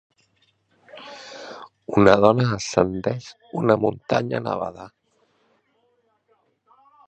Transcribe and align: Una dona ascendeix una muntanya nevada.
Una 1.99 2.15
dona 2.25 2.47
ascendeix 2.57 3.29
una 3.61 3.77
muntanya 3.85 4.43
nevada. 4.49 4.89